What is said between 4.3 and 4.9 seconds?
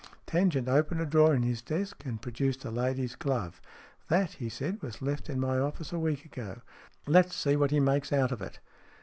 he said,"